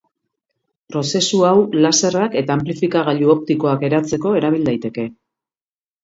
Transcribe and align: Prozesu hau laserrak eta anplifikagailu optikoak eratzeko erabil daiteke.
Prozesu 0.93 1.41
hau 1.49 1.57
laserrak 1.85 2.37
eta 2.41 2.55
anplifikagailu 2.59 3.29
optikoak 3.33 3.85
eratzeko 3.89 4.33
erabil 4.39 4.65
daiteke. 4.71 5.05